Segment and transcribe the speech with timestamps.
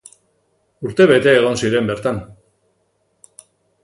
[0.87, 2.17] Urte bete egon ziren bertan.